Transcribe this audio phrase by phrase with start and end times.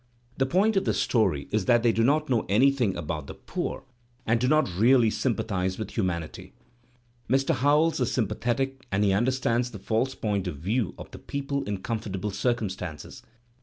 [0.39, 3.83] The point of the story is that they do not know anything about the poor
[4.25, 6.53] and do not really sym pathize with humanity.
[7.29, 7.53] Mr.
[7.53, 11.83] Howells is sympathetic and he understands the false point of view of the people in
[11.83, 13.21] com fortable circumstances.